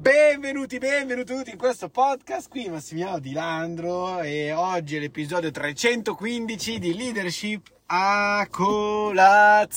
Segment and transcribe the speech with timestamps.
[0.00, 6.96] Benvenuti, benvenuti in questo podcast, qui Massimiliano Di Landro e oggi è l'episodio 315 di
[6.96, 9.68] Leadership a colazione.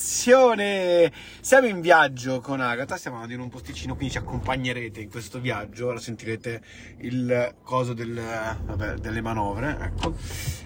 [1.41, 5.41] Siamo in viaggio con Agatha, stiamo andando in un posticino, quindi ci accompagnerete in questo
[5.41, 6.61] viaggio, ora sentirete
[6.99, 10.15] il coso del, vabbè, delle manovre, ecco.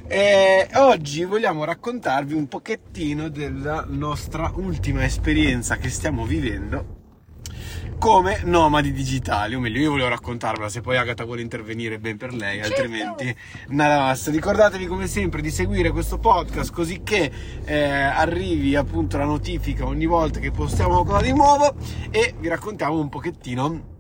[0.05, 6.96] E oggi vogliamo raccontarvi un pochettino della nostra ultima esperienza che stiamo vivendo
[7.97, 12.33] come nomadi digitali, o meglio io volevo raccontarvela, se poi Agatha vuole intervenire ben per
[12.33, 12.81] lei, certo.
[12.81, 13.35] altrimenti
[13.69, 14.31] nada basta.
[14.31, 17.31] Ricordatevi come sempre di seguire questo podcast così che
[17.65, 21.75] eh, arrivi appunto la notifica ogni volta che postiamo qualcosa di nuovo
[22.11, 23.95] e vi raccontiamo un pochettino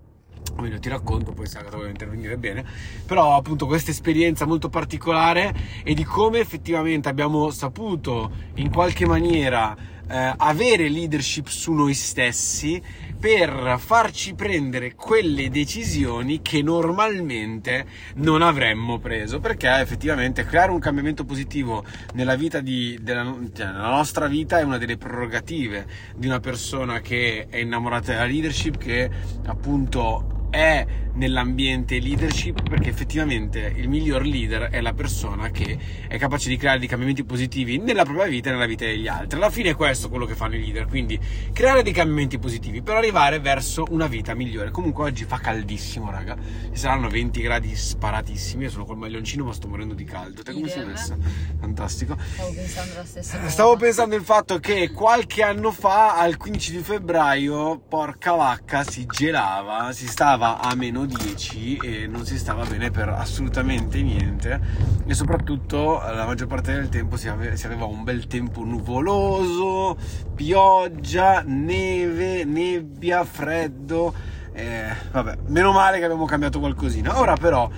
[0.55, 2.65] o meglio ti racconto, poi se Agatha vuole intervenire bene,
[3.05, 5.53] però appunto questa esperienza molto particolare
[5.83, 9.75] e di come effettivamente abbiamo saputo in qualche maniera
[10.09, 12.81] eh, avere leadership su noi stessi
[13.19, 17.85] per farci prendere quelle decisioni che normalmente
[18.15, 21.83] non avremmo preso perché effettivamente creare un cambiamento positivo
[22.13, 26.99] nella vita di, della, cioè, nella nostra vita è una delle prerogative di una persona
[26.99, 29.09] che è innamorata della leadership che
[29.45, 35.77] appunto è nell'ambiente leadership perché effettivamente il miglior leader è la persona che
[36.07, 39.37] è capace di creare dei cambiamenti positivi nella propria vita e nella vita degli altri.
[39.37, 41.19] Alla fine è questo quello che fanno i leader, quindi
[41.51, 44.69] creare dei cambiamenti positivi per arrivare verso una vita migliore.
[44.69, 46.35] Comunque oggi fa caldissimo, raga.
[46.35, 48.65] Ci saranno 20 gradi sparatissimi.
[48.65, 50.43] Io sono col maglioncino ma sto morendo di caldo.
[50.43, 51.17] Te come sei messa?
[51.59, 52.15] Fantastico.
[52.19, 53.49] Stavo pensando la stessa cosa.
[53.49, 59.07] Stavo pensando il fatto che qualche anno fa, al 15 di febbraio, porca vacca, si
[59.07, 64.59] gelava, si stava a meno 10 e non si stava bene per assolutamente niente
[65.07, 69.86] e soprattutto la maggior parte del tempo si aveva un bel tempo nuvoloso,
[70.33, 74.13] pioggia, neve, nebbia, freddo.
[74.53, 77.19] Eh, vabbè, meno male che abbiamo cambiato qualcosina.
[77.19, 77.69] Ora però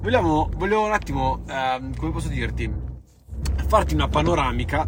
[0.00, 2.72] vogliamo, volevo un attimo, eh, come posso dirti,
[3.66, 4.86] farti una panoramica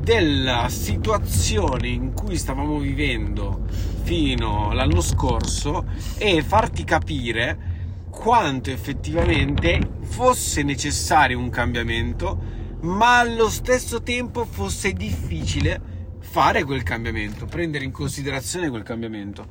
[0.00, 3.64] della situazione in cui stavamo vivendo
[4.02, 5.84] fino all'anno scorso
[6.16, 7.76] e farti capire
[8.10, 15.80] quanto effettivamente fosse necessario un cambiamento, ma allo stesso tempo fosse difficile
[16.20, 19.46] fare quel cambiamento, prendere in considerazione quel cambiamento.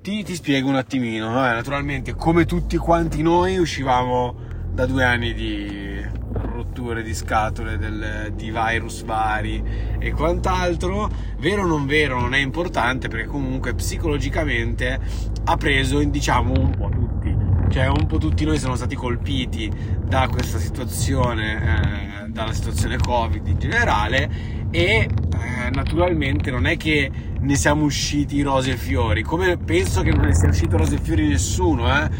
[0.00, 5.34] Ti, ti spiego un attimino, eh, naturalmente come tutti quanti noi uscivamo da due anni
[5.34, 9.62] di rotture di scatole del, di virus vari
[9.98, 14.98] e quant'altro, vero o non vero non è importante perché comunque psicologicamente
[15.44, 17.09] ha preso diciamo un po' tutti,
[17.70, 19.70] cioè un po' tutti noi siamo stati colpiti
[20.04, 24.28] da questa situazione, eh, dalla situazione covid in generale
[24.70, 30.10] e eh, naturalmente non è che ne siamo usciti rose e fiori, come penso che
[30.10, 32.10] non ne sia uscito rose e fiori nessuno, eh?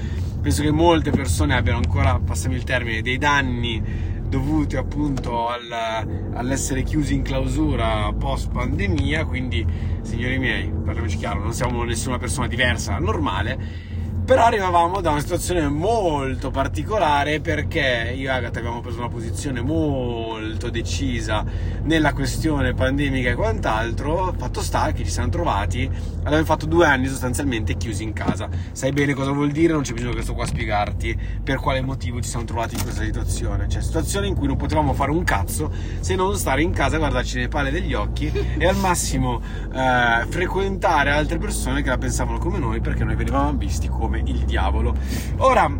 [0.41, 3.83] penso che molte persone abbiano ancora, passami il termine, dei danni
[4.29, 9.67] dovuti appunto al, all'essere chiusi in clausura post pandemia, quindi
[10.03, 13.89] signori miei, parliamoci chiaro, non siamo nessuna persona diversa, normale,
[14.31, 19.61] però arrivavamo da una situazione molto particolare perché io e Agatha abbiamo preso una posizione
[19.61, 21.45] molto decisa
[21.83, 24.33] nella questione pandemica e quant'altro.
[24.39, 25.91] Fatto sta che ci siamo trovati,
[26.23, 28.49] abbiamo fatto due anni sostanzialmente chiusi in casa.
[28.71, 31.81] Sai bene cosa vuol dire, non c'è bisogno che sto qua a spiegarti per quale
[31.81, 33.69] motivo ci siamo trovati in questa situazione.
[33.69, 37.41] Cioè, situazione in cui non potevamo fare un cazzo se non stare in casa guardarci
[37.41, 39.41] le palle degli occhi e al massimo
[39.75, 44.45] eh, frequentare altre persone che la pensavano come noi perché noi venivamo visti come il
[44.45, 44.95] diavolo.
[45.39, 45.71] Ora,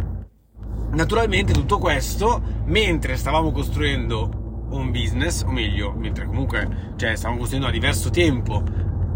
[0.93, 7.69] naturalmente tutto questo, mentre stavamo costruendo un business, o meglio, mentre comunque cioè, stavamo costruendo
[7.69, 8.63] da diverso tempo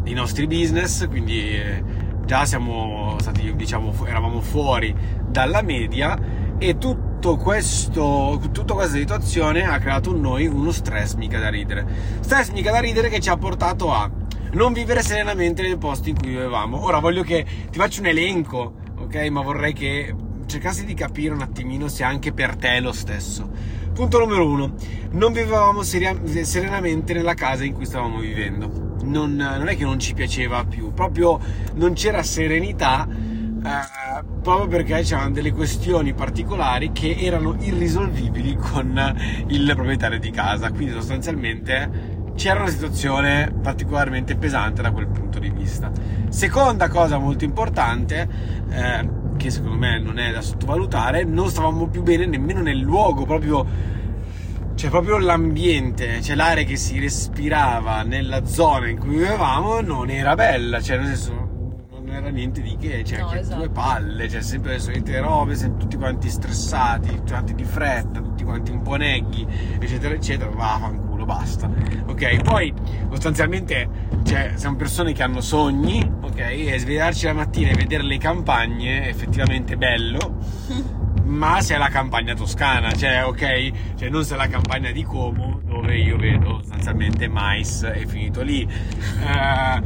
[0.04, 1.82] i nostri business, quindi eh,
[2.24, 4.94] già siamo stati, diciamo, eravamo fuori
[5.28, 6.18] dalla media
[6.58, 11.86] e tutto questo, tutta questa situazione ha creato in noi uno stress mica da ridere.
[12.20, 14.10] Stress mica da ridere che ci ha portato a
[14.52, 16.84] non vivere serenamente nel posto in cui vivevamo.
[16.84, 19.28] Ora voglio che ti faccio un elenco ok?
[19.28, 20.14] Ma vorrei che
[20.46, 23.49] cercassi di capire un attimino se anche per te è lo stesso.
[23.93, 24.75] Punto numero uno,
[25.12, 28.96] non vivevamo serenamente nella casa in cui stavamo vivendo.
[29.05, 31.38] Non, non, è che non ci piaceva più, proprio
[31.75, 39.14] non c'era serenità, eh, proprio perché c'erano delle questioni particolari che erano irrisolvibili con
[39.49, 40.70] il proprietario di casa.
[40.70, 45.90] Quindi sostanzialmente c'era una situazione particolarmente pesante da quel punto di vista.
[46.28, 48.28] Seconda cosa molto importante,
[48.70, 53.25] eh, che secondo me non è da sottovalutare, non stavamo più bene nemmeno nel luogo,
[53.25, 53.92] proprio
[54.75, 60.34] cioè proprio l'ambiente, cioè l'area che si respirava nella zona in cui vivevamo non era
[60.34, 61.44] bella, cioè nel senso
[62.14, 63.56] non era niente di che, cioè No, esatto.
[63.56, 68.20] due palle, cioè sempre le solite robe, sempre tutti quanti stressati, tutti quanti di fretta,
[68.20, 69.46] tutti quanti un po' neghi,
[69.78, 71.69] eccetera, eccetera, vaffanculo, basta.
[72.06, 72.72] Ok, poi
[73.11, 73.88] sostanzialmente
[74.25, 79.02] cioè, siamo persone che hanno sogni, ok, e svegliarci la mattina e vedere le campagne
[79.02, 80.38] è effettivamente bello.
[81.25, 85.02] Ma se è la campagna toscana, cioè ok, cioè non se è la campagna di
[85.02, 88.62] Como dove io vedo sostanzialmente mais è finito lì.
[89.25, 89.81] Eh,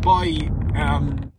[0.00, 1.31] poi ehm,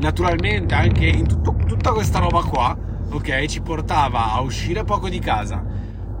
[0.00, 2.76] naturalmente anche in tutto- tutta questa roba qua,
[3.10, 5.62] ok, ci portava a uscire poco di casa,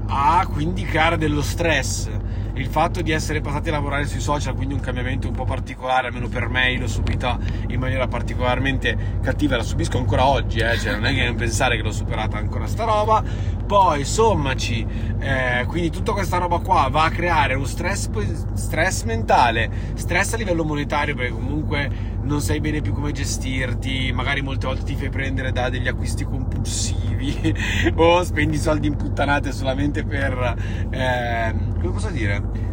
[0.06, 2.08] a quindi creare dello stress.
[2.54, 6.08] Il fatto di essere passati a lavorare sui social, quindi un cambiamento un po' particolare,
[6.08, 7.38] almeno per me, l'ho subita
[7.68, 11.76] in maniera particolarmente cattiva, la subisco ancora oggi, eh, cioè non è che non pensare
[11.76, 13.22] che l'ho superata ancora sta roba.
[13.66, 14.84] Poi sommaci,
[15.20, 18.10] eh, quindi tutta questa roba qua va a creare uno stress,
[18.54, 24.42] stress mentale, stress a livello monetario, perché comunque non sai bene più come gestirti, magari
[24.42, 27.54] molte volte ti fai prendere da degli acquisti compulsivi
[27.96, 30.56] o spendi soldi imputtanate solamente per,
[30.90, 32.68] eh, come posso dire,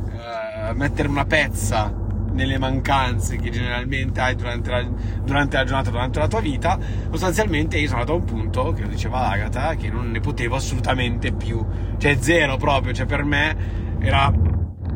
[0.68, 1.94] Eh, mettere una pezza
[2.32, 4.84] nelle mancanze che generalmente hai durante la,
[5.24, 6.78] durante la giornata, durante la tua vita,
[7.10, 10.56] sostanzialmente io sono andato a un punto, che lo diceva Agatha, che non ne potevo
[10.56, 11.66] assolutamente più,
[11.98, 13.56] cioè zero proprio, cioè per me
[14.00, 14.32] era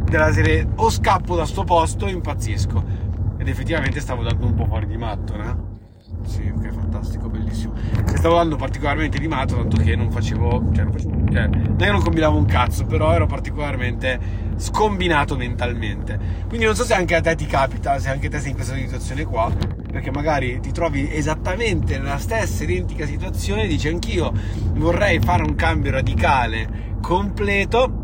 [0.04, 3.00] della serie o scappo da sto posto o impazzisco
[3.42, 5.80] ed effettivamente stavo dando un po' fuori di matto, no?
[6.28, 7.74] Sì, ok, fantastico, bellissimo.
[7.74, 11.76] E stavo dando particolarmente di matto, tanto che non facevo, cioè, non facevo, cioè, non
[11.80, 14.20] è che non combinavo un cazzo, però ero particolarmente
[14.58, 16.20] scombinato mentalmente.
[16.48, 18.76] Quindi non so se anche a te ti capita, se anche te sei in questa
[18.76, 19.52] situazione qua,
[19.92, 24.32] perché magari ti trovi esattamente nella stessa identica situazione e dici anch'io
[24.76, 28.00] vorrei fare un cambio radicale, completo,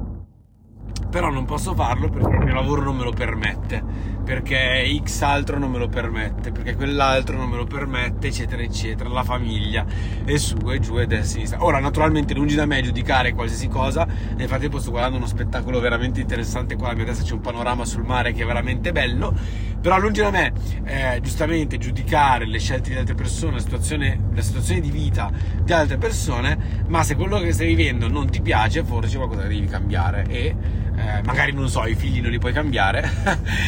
[1.09, 3.83] però non posso farlo perché il mio lavoro non me lo permette,
[4.23, 9.09] perché X altro non me lo permette, perché quell'altro non me lo permette, eccetera, eccetera,
[9.09, 9.85] la famiglia,
[10.25, 11.63] e su e giù e destra e sinistra.
[11.63, 14.05] Ora, naturalmente, lungi da me giudicare qualsiasi cosa,
[14.35, 17.85] nel frattempo sto guardando uno spettacolo veramente interessante, qua alla mia destra c'è un panorama
[17.85, 19.33] sul mare che è veramente bello,
[19.79, 20.51] però lungi da me,
[20.83, 25.31] eh, giustamente, giudicare le scelte di altre persone, la situazione, la situazione di vita
[25.63, 29.43] di altre persone, ma se quello che stai vivendo non ti piace, forse c'è qualcosa
[29.43, 30.55] che devi cambiare e
[30.97, 33.07] eh, magari non so, i figli non li puoi cambiare,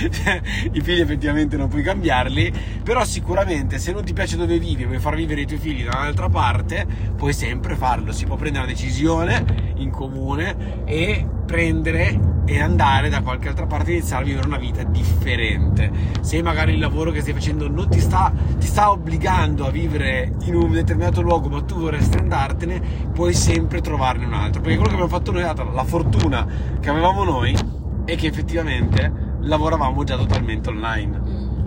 [0.73, 2.51] i figli effettivamente non puoi cambiarli,
[2.83, 5.83] però sicuramente se non ti piace dove vivi e vuoi far vivere i tuoi figli
[5.83, 6.85] da un'altra parte,
[7.15, 13.21] puoi sempre farlo, si può prendere una decisione in comune e prendere e andare da
[13.21, 15.91] qualche altra parte e iniziare a vivere una vita differente.
[16.21, 20.31] Se magari il lavoro che stai facendo non ti sta, ti sta obbligando a vivere
[20.43, 22.79] in un determinato luogo, ma tu vorresti andartene,
[23.11, 24.61] puoi sempre trovarne un altro.
[24.61, 26.47] Perché quello che abbiamo fatto noi è stata la fortuna
[26.79, 27.57] che avevamo noi
[28.05, 31.21] è che effettivamente lavoravamo già totalmente online.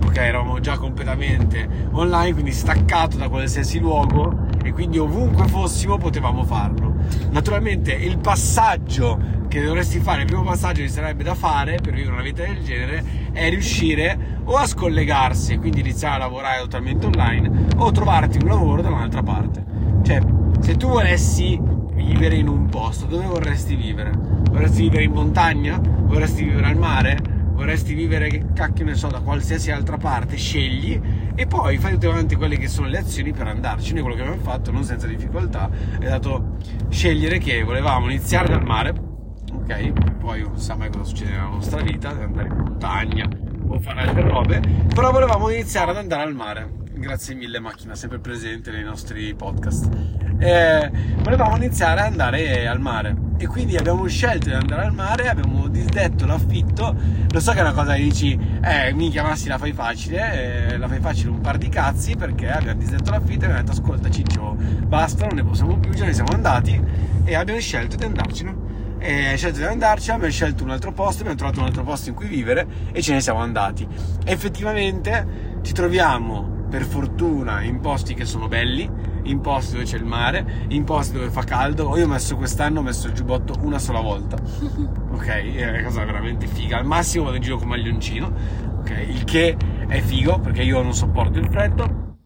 [0.06, 6.44] Ok, eravamo già completamente online, quindi staccato da qualsiasi luogo e quindi ovunque fossimo potevamo
[6.44, 6.94] farlo.
[7.30, 12.12] Naturalmente il passaggio che dovresti fare, il primo passaggio che sarebbe da fare per vivere
[12.12, 17.66] una vita del genere è riuscire o a scollegarsi quindi iniziare a lavorare totalmente online
[17.76, 19.64] o trovarti un lavoro da un'altra parte.
[20.02, 20.20] Cioè,
[20.60, 21.60] se tu volessi
[21.94, 24.10] vivere in un posto, dove vorresti vivere?
[24.50, 25.78] Vorresti vivere in montagna?
[25.78, 27.41] Vorresti vivere al mare?
[27.62, 30.34] Vorresti vivere, cacchio ne so, da qualsiasi altra parte?
[30.36, 31.00] Scegli
[31.36, 33.92] e poi fai tutte quante quelle che sono le azioni per andarci.
[33.92, 35.70] Noi quello che abbiamo fatto, non senza difficoltà,
[36.00, 36.56] è dato
[36.88, 38.92] scegliere che volevamo iniziare dal mare,
[39.52, 40.14] ok?
[40.18, 43.28] Poi non sa mai cosa succede nella nostra vita, andare in montagna
[43.68, 44.60] o fare altre robe,
[44.92, 46.68] però volevamo iniziare ad andare al mare.
[46.94, 49.88] Grazie mille macchina, sempre presente nei nostri podcast.
[50.36, 50.90] Eh,
[51.22, 55.66] volevamo iniziare ad andare al mare e quindi abbiamo scelto di andare al mare, abbiamo
[55.66, 56.94] disdetto l'affitto.
[57.28, 60.68] Lo so che è una cosa che dici, eh, minchia, ma sì, la fai facile,
[60.68, 63.72] eh, la fai facile un par di cazzi perché abbiamo disdetto l'affitto e abbiamo detto,
[63.72, 64.54] ascolta Ciccio,
[64.86, 66.80] basta, non ne possiamo più, ce ne siamo andati
[67.24, 68.70] e abbiamo scelto di andarcene.
[69.00, 72.10] E abbiamo scelto di andarci, abbiamo scelto un altro posto, abbiamo trovato un altro posto
[72.10, 73.84] in cui vivere e ce ne siamo andati.
[74.24, 78.90] Effettivamente ci troviamo per fortuna in posti che sono belli,
[79.24, 81.94] in posti dove c'è il mare, in posti dove fa caldo.
[81.98, 84.38] Io ho messo quest'anno, ho messo il giubbotto una sola volta.
[85.12, 86.78] Ok, è una cosa veramente figa.
[86.78, 88.32] Al massimo vado in giro con maglioncino,
[88.78, 89.04] ok?
[89.06, 89.54] Il che
[89.86, 92.16] è figo perché io non sopporto il freddo.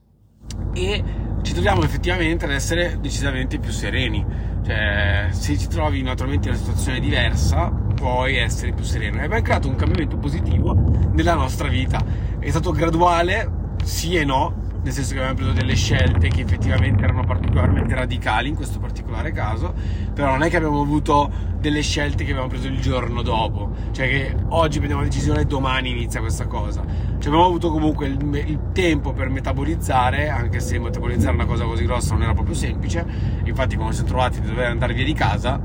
[0.72, 1.02] E
[1.42, 4.24] ci troviamo effettivamente ad essere decisamente più sereni.
[4.64, 9.16] Cioè, se ci trovi naturalmente in una situazione diversa, puoi essere più sereno.
[9.20, 10.74] E abbiamo creato un cambiamento positivo
[11.12, 12.00] nella nostra vita.
[12.38, 13.55] È stato graduale,
[13.86, 14.52] sì e no,
[14.82, 19.30] nel senso che abbiamo preso delle scelte che effettivamente erano particolarmente radicali in questo particolare
[19.30, 19.72] caso,
[20.12, 24.08] però non è che abbiamo avuto delle scelte che abbiamo preso il giorno dopo, cioè
[24.08, 26.82] che oggi prendiamo una decisione e domani inizia questa cosa.
[26.82, 31.84] Cioè abbiamo avuto comunque il, il, tempo per metabolizzare, anche se metabolizzare una cosa così
[31.84, 33.06] grossa non era proprio semplice.
[33.44, 35.60] Infatti, quando ci siamo trovati di dover andare via di casa,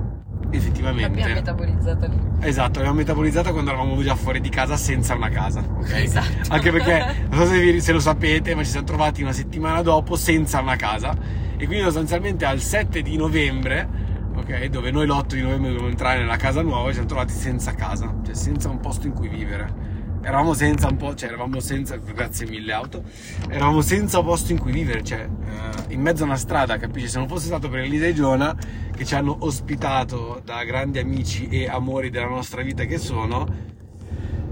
[0.52, 1.08] effettivamente.
[1.08, 2.20] L'abbiamo metabolizzata lì.
[2.42, 5.92] Esatto, l'abbiamo metabolizzata quando eravamo già fuori di casa senza una casa, ok?
[5.94, 6.54] Esatto.
[6.54, 9.82] Anche perché, non so se, vi, se lo sapete, ma ci siamo trovati una settimana
[9.82, 11.16] dopo senza una casa.
[11.58, 13.88] E quindi sostanzialmente al 7 di novembre,
[14.36, 14.66] ok?
[14.66, 18.14] Dove noi l'8 di novembre dovevamo entrare nella casa nuova, ci siamo trovati senza casa,
[18.26, 19.81] cioè senza un posto in cui vivere
[20.22, 23.04] eravamo senza un po', cioè eravamo senza, grazie mille auto,
[23.50, 27.08] eravamo senza posto in cui vivere, cioè eh, in mezzo a una strada, capisci?
[27.08, 28.56] Se non fosse stato per Elisa e Giona
[28.96, 33.70] che ci hanno ospitato da grandi amici e amori della nostra vita che sono,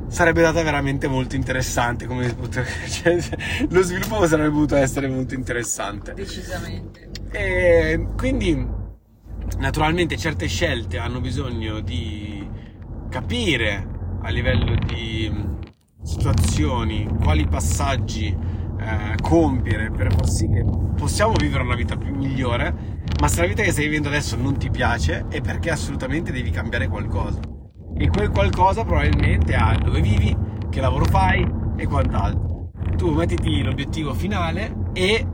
[0.07, 2.35] sarebbe stata veramente molto interessante come
[2.89, 3.17] cioè,
[3.69, 6.13] lo sviluppo sarebbe potuto essere molto interessante.
[6.13, 7.09] Decisamente.
[7.31, 8.77] E quindi
[9.57, 12.47] naturalmente certe scelte hanno bisogno di
[13.09, 13.87] capire
[14.21, 15.57] a livello di
[16.03, 20.63] situazioni, quali passaggi eh, compiere per far sì che
[20.95, 24.57] possiamo vivere una vita più migliore, ma se la vita che stai vivendo adesso non
[24.57, 27.39] ti piace è perché assolutamente devi cambiare qualcosa.
[27.97, 30.35] E quel qualcosa probabilmente ha dove vivi,
[30.69, 32.71] che lavoro fai e quant'altro.
[32.95, 35.25] Tu mettiti l'obiettivo finale e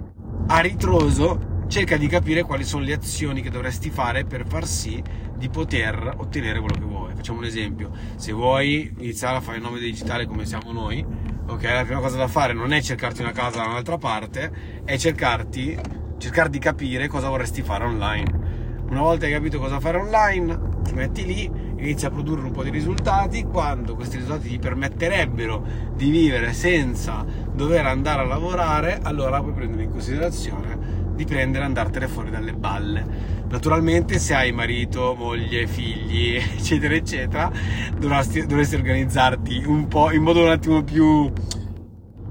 [0.47, 5.01] a ritroso cerca di capire quali sono le azioni che dovresti fare per far sì
[5.35, 7.13] di poter ottenere quello che vuoi.
[7.15, 11.05] Facciamo un esempio, se vuoi iniziare a fare il nome digitale come siamo noi,
[11.47, 14.51] ok, la prima cosa da fare non è cercarti una casa da un'altra parte,
[14.85, 15.77] è cercarti,
[16.17, 18.43] cercare di capire cosa vorresti fare online.
[18.89, 22.63] Una volta hai capito cosa fare online, ti metti lì, inizi a produrre un po'
[22.63, 29.41] di risultati, quando questi risultati ti permetterebbero di vivere senza dover andare a lavorare, allora
[29.41, 30.84] puoi prendere in considerazione
[31.15, 33.33] di prendere e andartene fuori dalle balle.
[33.47, 37.51] Naturalmente se hai marito, moglie, figli, eccetera, eccetera,
[37.97, 41.31] dovresti, dovresti organizzarti un po' in modo un attimo più,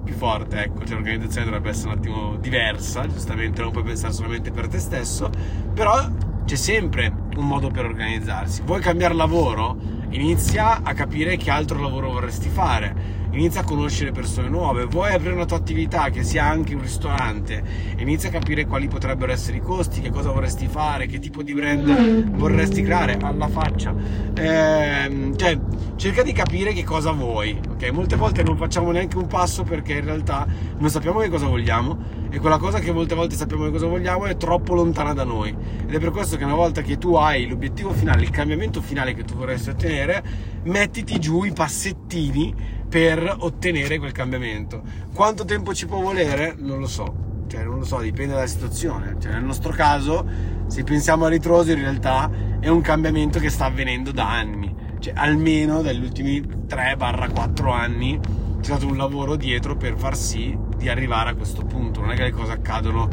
[0.05, 4.51] più forte, ecco, cioè l'organizzazione dovrebbe essere un attimo diversa, giustamente non puoi pensare solamente
[4.51, 5.31] per te stesso,
[5.73, 6.11] però
[6.45, 8.63] c'è sempre un modo per organizzarsi.
[8.63, 10.03] Vuoi cambiare lavoro?
[10.11, 15.35] Inizia a capire che altro lavoro vorresti fare inizia a conoscere persone nuove, vuoi aprire
[15.35, 17.63] una tua attività che sia anche un ristorante,
[17.99, 21.53] inizia a capire quali potrebbero essere i costi, che cosa vorresti fare, che tipo di
[21.53, 23.95] brand vorresti creare alla faccia.
[24.35, 25.59] Eh, cioè,
[25.97, 27.91] cerca di capire che cosa vuoi, ok?
[27.91, 30.47] Molte volte non facciamo neanche un passo perché in realtà
[30.79, 34.25] non sappiamo che cosa vogliamo e quella cosa che molte volte sappiamo che cosa vogliamo
[34.25, 35.55] è troppo lontana da noi.
[35.87, 39.15] Ed è per questo che una volta che tu hai l'obiettivo finale, il cambiamento finale
[39.15, 40.23] che tu vorresti ottenere,
[40.65, 44.81] mettiti giù i passettini per ottenere quel cambiamento.
[45.13, 46.55] Quanto tempo ci può volere?
[46.57, 49.17] Non lo so, cioè non lo so, dipende dalla situazione.
[49.19, 50.25] Cioè, nel nostro caso,
[50.69, 55.13] se pensiamo a ritroso, in realtà è un cambiamento che sta avvenendo da anni, cioè
[55.17, 58.21] almeno dagli ultimi 3-4 anni
[58.61, 61.99] c'è stato un lavoro dietro per far sì di arrivare a questo punto.
[61.99, 63.09] Non è che le cose accadono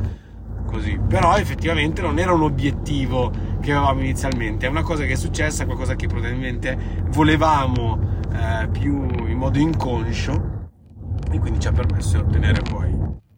[0.68, 5.16] così, però effettivamente non era un obiettivo che avevamo inizialmente, è una cosa che è
[5.16, 6.78] successa, qualcosa che probabilmente
[7.12, 7.98] volevamo
[8.34, 10.70] eh, più in modo inconscio
[11.32, 12.94] e quindi ci ha permesso di ottenere poi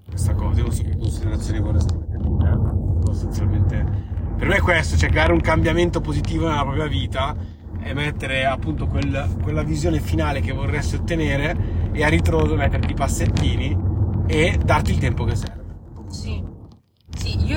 [0.07, 0.57] questa cosa.
[0.57, 3.05] Io non so che considerazioni vorresti mettere, eh?
[3.05, 7.35] sostanzialmente per me è questo, cioè creare un cambiamento positivo nella propria vita
[7.81, 11.55] e mettere appunto quel, quella visione finale che vorresti ottenere
[11.91, 13.77] e a ritroso metterti i passettini
[14.25, 15.52] e darti il tempo che serve.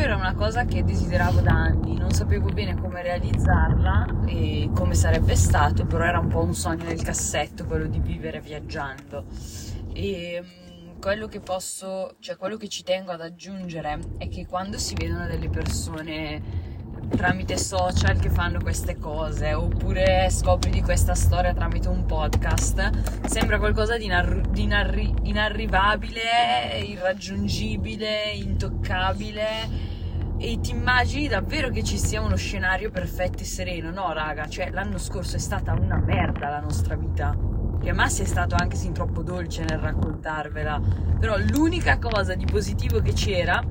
[0.06, 5.34] Era una cosa che desideravo da anni, non sapevo bene come realizzarla e come sarebbe
[5.34, 9.25] stato, però era un po' un sogno nel cassetto quello di vivere viaggiando.
[9.92, 14.78] E mm, quello che posso, cioè quello che ci tengo ad aggiungere è che quando
[14.78, 16.40] si vedono delle persone
[17.08, 23.58] tramite social che fanno queste cose oppure scopri di questa storia tramite un podcast sembra
[23.58, 29.86] qualcosa di, inar- di inarri- inarrivabile irraggiungibile intoccabile
[30.38, 33.90] e ti immagini davvero che ci sia uno scenario perfetto e sereno?
[33.90, 37.37] No raga cioè l'anno scorso è stata una merda la nostra vita.
[37.81, 40.81] Che Massi è stato anche sin troppo dolce nel raccontarvela.
[41.19, 43.62] Però l'unica cosa di positivo che c'era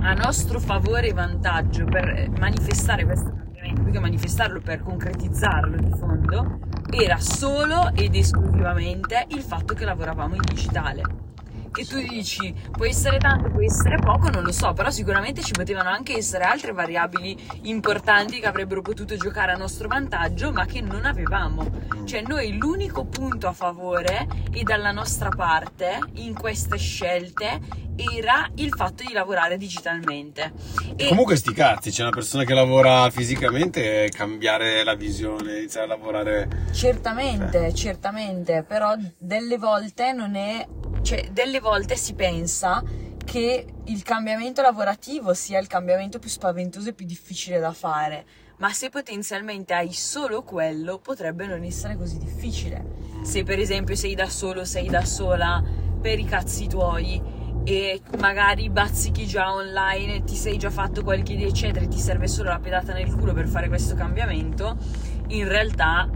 [0.00, 5.90] a nostro favore e vantaggio per manifestare questo cambiamento, più che manifestarlo per concretizzarlo di
[5.90, 6.58] fondo,
[6.90, 11.02] era solo ed esclusivamente il fatto che lavoravamo in digitale
[11.76, 15.52] che tu dici può essere tanto, può essere poco, non lo so, però sicuramente ci
[15.52, 20.80] potevano anche essere altre variabili importanti che avrebbero potuto giocare a nostro vantaggio, ma che
[20.80, 21.70] non avevamo.
[22.06, 27.60] Cioè noi l'unico punto a favore e dalla nostra parte in queste scelte
[27.96, 30.52] era il fatto di lavorare digitalmente.
[30.96, 35.86] E comunque sti cazzi, c'è una persona che lavora fisicamente e cambiare la visione, iniziare
[35.86, 36.48] a lavorare.
[36.72, 37.74] Certamente, eh.
[37.74, 40.66] certamente, però delle volte non è
[41.06, 42.82] cioè, delle volte si pensa
[43.24, 48.72] che il cambiamento lavorativo sia il cambiamento più spaventoso e più difficile da fare, ma
[48.72, 52.84] se potenzialmente hai solo quello, potrebbe non essere così difficile.
[53.22, 55.62] Se per esempio sei da solo, sei da sola
[56.00, 57.22] per i cazzi tuoi
[57.62, 62.26] e magari bazzichi già online, ti sei già fatto qualche idea, eccetera, e ti serve
[62.26, 64.76] solo la pedata nel culo per fare questo cambiamento,
[65.28, 66.10] in realtà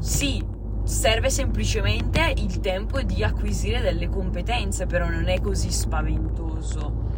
[0.00, 7.08] sì, serve semplicemente il tempo di acquisire delle competenze, però non è così spaventoso.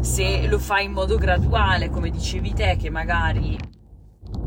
[0.00, 3.56] Se lo fai in modo graduale, come dicevi te, che magari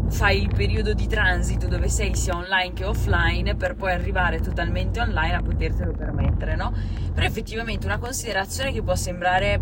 [0.09, 4.99] fai il periodo di transito dove sei sia online che offline per poi arrivare totalmente
[4.99, 6.73] online a potertelo permettere, no?
[7.13, 9.59] Però effettivamente una considerazione che può sembrare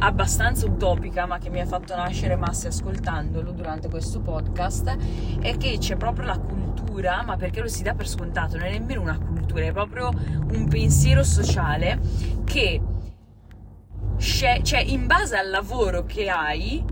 [0.00, 4.96] abbastanza utopica, ma che mi ha fatto nascere masse ascoltandolo durante questo podcast,
[5.40, 8.70] è che c'è proprio la cultura, ma perché lo si dà per scontato, non è
[8.70, 10.10] nemmeno una cultura, è proprio
[10.52, 12.00] un pensiero sociale
[12.44, 12.80] che
[14.18, 16.84] cioè in base al lavoro che hai,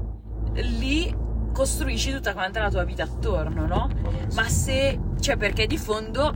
[0.54, 1.14] lì
[1.52, 3.90] costruisci tutta quanta la tua vita attorno, no?
[4.34, 6.32] Ma se, cioè perché di fondo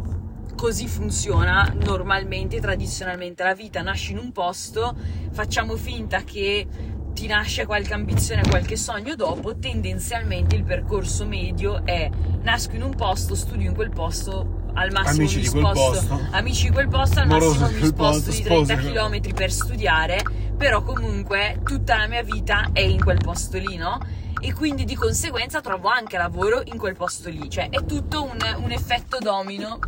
[0.62, 4.95] così funziona normalmente, tradizionalmente la vita, nasci in un posto,
[5.33, 6.69] facciamo finta che
[7.12, 12.09] ti nasce qualche ambizione, qualche sogno dopo, tendenzialmente il percorso medio è
[12.42, 16.21] nasco in un posto, studio in quel posto, al massimo Amici mi sposto, posto.
[16.31, 19.35] amici di quel posto, al Moroso massimo mi sposto posto, di sposi 30 quel- km
[19.35, 20.23] per studiare,
[20.57, 23.99] però comunque tutta la mia vita è in quel posto lì, no?
[24.40, 28.38] E quindi di conseguenza trovo anche lavoro in quel posto lì, cioè è tutto un,
[28.62, 29.81] un effetto domino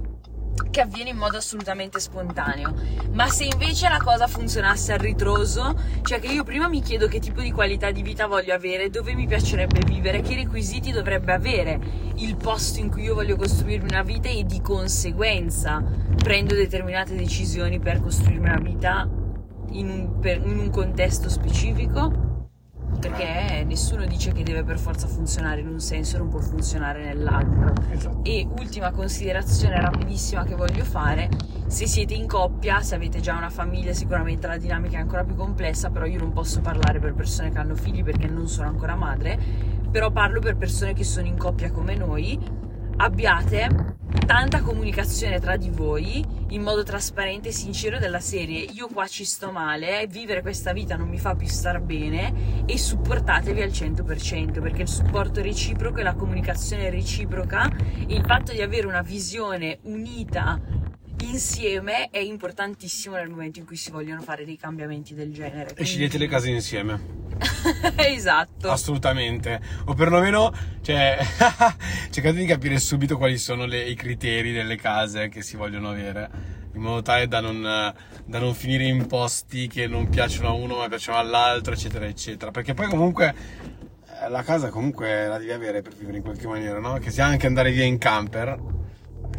[0.70, 2.74] che avviene in modo assolutamente spontaneo.
[3.12, 7.20] Ma se invece la cosa funzionasse al ritroso, cioè che io prima mi chiedo che
[7.20, 11.80] tipo di qualità di vita voglio avere, dove mi piacerebbe vivere, che requisiti dovrebbe avere
[12.16, 15.82] il posto in cui io voglio costruirmi una vita e di conseguenza
[16.16, 19.08] prendo determinate decisioni per costruirmi una vita
[19.70, 22.23] in un, per- in un contesto specifico.
[23.08, 27.04] Perché nessuno dice che deve per forza funzionare in un senso e non può funzionare
[27.04, 27.74] nell'altro.
[27.90, 28.20] Esatto.
[28.22, 31.28] E ultima considerazione rapidissima che voglio fare,
[31.66, 35.34] se siete in coppia, se avete già una famiglia, sicuramente la dinamica è ancora più
[35.34, 38.94] complessa, però io non posso parlare per persone che hanno figli perché non sono ancora
[38.94, 39.38] madre,
[39.90, 42.38] però parlo per persone che sono in coppia come noi,
[42.96, 43.92] abbiate
[44.26, 48.60] tanta comunicazione tra di voi in modo trasparente e sincero della serie.
[48.60, 52.78] Io qua ci sto male, vivere questa vita non mi fa più star bene e
[52.78, 57.70] supportatevi al 100% perché il supporto reciproco e la comunicazione reciproca
[58.06, 60.60] il fatto di avere una visione unita
[61.28, 65.74] insieme è importantissimo nel momento in cui si vogliono fare dei cambiamenti del genere.
[65.74, 67.22] E scegliete le case insieme.
[67.96, 68.70] esatto.
[68.70, 69.60] Assolutamente.
[69.86, 71.18] O perlomeno, cioè,
[72.10, 76.30] cercate di capire subito quali sono le- i criteri delle case che si vogliono avere,
[76.74, 80.76] in modo tale da non, da non finire in posti che non piacciono a uno
[80.76, 82.50] ma piacciono all'altro, eccetera, eccetera.
[82.50, 83.34] Perché poi comunque
[84.22, 86.98] eh, la casa comunque la devi avere per vivere in qualche maniera, no?
[86.98, 88.82] Che sia anche andare via in camper.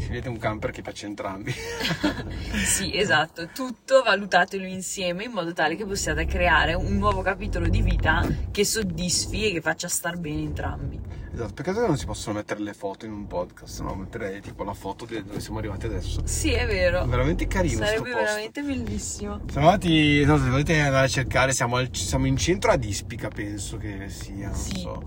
[0.06, 1.54] Scegliete un camper che piace a entrambi.
[2.66, 7.82] Sì, esatto, tutto valutatelo insieme in modo tale che possiate creare un nuovo capitolo di
[7.82, 11.00] vita che soddisfi e che faccia star bene entrambi.
[11.34, 13.94] esatto, perché non si possono mettere le foto in un podcast, no?
[13.96, 16.22] Metterei tipo la foto di dove siamo arrivati adesso.
[16.26, 17.06] Sì, è vero.
[17.06, 18.18] Veramente carino Sarebbe posto.
[18.26, 19.42] veramente bellissimo.
[19.52, 23.28] Siamo andati, no, se volete andare a cercare, siamo, al- siamo in centro ad Ispica,
[23.30, 24.80] penso che sia, non Sì.
[24.80, 25.04] so.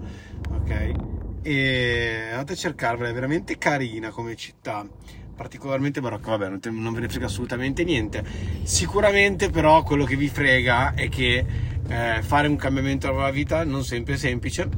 [0.50, 1.17] Ok.
[1.48, 4.86] E andate a cercarvela, è veramente carina come città.
[5.34, 8.22] Particolarmente barocca, vabbè, non, te- non ve ne frega assolutamente niente.
[8.64, 11.42] Sicuramente, però, quello che vi frega è che
[11.88, 14.68] eh, fare un cambiamento nella vita non sempre è semplice.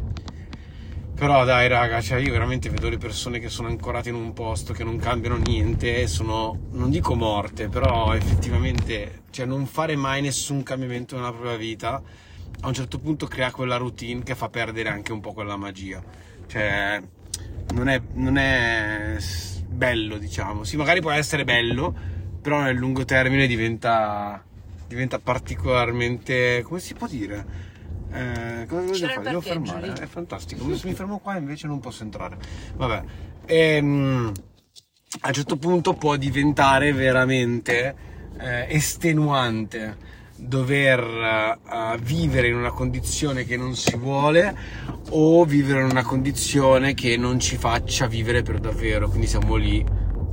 [1.12, 4.72] Però dai raga, cioè io veramente vedo le persone che sono ancorate in un posto,
[4.72, 10.62] che non cambiano niente, sono, non dico morte, però effettivamente, cioè non fare mai nessun
[10.62, 12.00] cambiamento nella propria vita,
[12.60, 16.28] a un certo punto crea quella routine che fa perdere anche un po' quella magia.
[16.50, 17.00] Cioè,
[17.74, 19.16] non è, non è
[19.68, 20.64] bello, diciamo.
[20.64, 21.94] Sì, magari può essere bello,
[22.42, 24.42] però nel lungo termine diventa,
[24.88, 27.68] diventa particolarmente, come si può dire?
[28.12, 29.28] Eh, cosa devo fare?
[29.28, 29.86] Devo fermare?
[29.86, 30.00] lì.
[30.00, 30.64] È fantastico.
[30.74, 32.36] Se mi fermo qua invece non posso entrare.
[32.74, 33.02] Vabbè.
[33.46, 34.32] Ehm,
[35.20, 37.94] a un certo punto può diventare veramente
[38.40, 44.56] eh, estenuante dover eh, vivere in una condizione che non si vuole
[45.10, 49.08] o vivere in una condizione che non ci faccia vivere per davvero.
[49.08, 49.84] Quindi siamo lì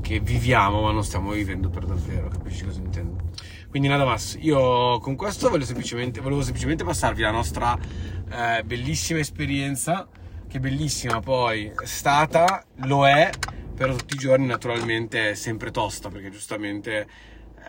[0.02, 3.26] che viviamo ma non stiamo vivendo per davvero, capisci cosa intendo?
[3.70, 9.20] Quindi nada mas, io con questo volevo semplicemente, volevo semplicemente passarvi la nostra eh, bellissima
[9.20, 10.08] esperienza,
[10.48, 13.30] che bellissima poi è stata, lo è,
[13.76, 17.08] però tutti i giorni naturalmente è sempre tosta, perché giustamente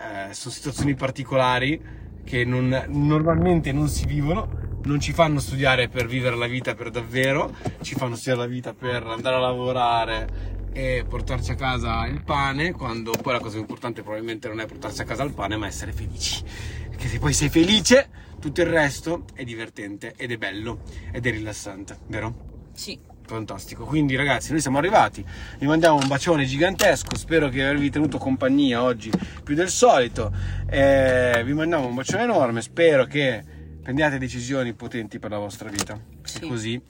[0.00, 6.06] eh, sono situazioni particolari che non- normalmente non si vivono, non ci fanno studiare per
[6.06, 11.06] vivere la vita per davvero, ci fanno studiare la vita per andare a lavorare e
[11.08, 15.04] portarci a casa il pane, quando poi la cosa importante probabilmente non è portarsi a
[15.04, 16.42] casa il pane, ma essere felici.
[16.90, 21.30] Perché se poi sei felice, tutto il resto è divertente ed è bello ed è
[21.30, 22.34] rilassante, vero?
[22.74, 22.98] Sì.
[23.28, 25.22] Fantastico, quindi ragazzi noi siamo arrivati,
[25.58, 29.10] vi mandiamo un bacione gigantesco, spero che avervi tenuto compagnia oggi
[29.44, 30.32] più del solito,
[30.66, 33.44] Eh, vi mandiamo un bacione enorme, spero che
[33.82, 36.40] prendiate decisioni potenti per la vostra vita, Sì.
[36.48, 36.80] così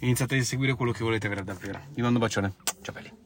[0.00, 1.80] iniziate a seguire quello che volete avere davvero.
[1.90, 3.23] Vi mando un bacione, ciao belli.